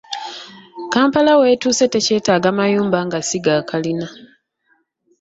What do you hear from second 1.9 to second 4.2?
tekyetaaga mayumba nga si ga kalina.